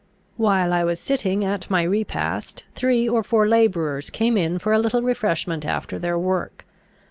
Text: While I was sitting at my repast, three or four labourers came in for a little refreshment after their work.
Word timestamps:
While 0.35 0.73
I 0.73 0.83
was 0.83 0.99
sitting 0.99 1.45
at 1.45 1.69
my 1.69 1.83
repast, 1.83 2.63
three 2.73 3.07
or 3.07 3.21
four 3.21 3.47
labourers 3.47 4.09
came 4.09 4.35
in 4.35 4.57
for 4.57 4.73
a 4.73 4.79
little 4.79 5.03
refreshment 5.03 5.63
after 5.63 5.99
their 5.99 6.17
work. 6.17 6.65